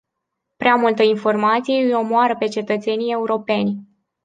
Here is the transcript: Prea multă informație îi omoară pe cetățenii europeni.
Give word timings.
Prea 0.57 0.75
multă 0.75 1.03
informație 1.03 1.83
îi 1.83 1.93
omoară 1.93 2.35
pe 2.37 2.47
cetățenii 2.47 3.11
europeni. 3.11 3.87